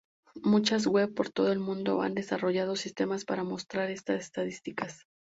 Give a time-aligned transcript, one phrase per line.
[0.41, 5.05] Muchas web por todo el mundo han desarrollado sistemas para mostrar estas estadísticas.